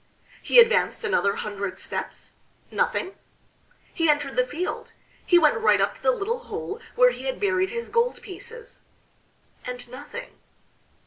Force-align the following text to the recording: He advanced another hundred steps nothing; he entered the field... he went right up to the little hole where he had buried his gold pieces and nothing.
He 0.41 0.57
advanced 0.57 1.03
another 1.03 1.35
hundred 1.35 1.77
steps 1.77 2.33
nothing; 2.71 3.13
he 3.93 4.09
entered 4.09 4.35
the 4.35 4.43
field... 4.43 4.93
he 5.23 5.37
went 5.37 5.59
right 5.59 5.79
up 5.79 5.93
to 5.93 6.01
the 6.01 6.09
little 6.11 6.39
hole 6.45 6.79
where 6.95 7.11
he 7.11 7.25
had 7.25 7.39
buried 7.39 7.69
his 7.69 7.87
gold 7.87 8.19
pieces 8.23 8.81
and 9.63 9.87
nothing. 9.87 10.39